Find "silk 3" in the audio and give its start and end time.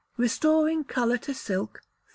1.35-1.89